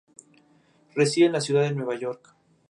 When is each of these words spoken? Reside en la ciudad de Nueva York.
Reside 0.95 1.27
en 1.27 1.31
la 1.33 1.41
ciudad 1.41 1.61
de 1.61 1.73
Nueva 1.75 1.93
York. 1.95 2.33